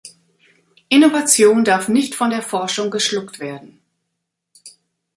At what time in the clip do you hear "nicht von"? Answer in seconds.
1.87-2.31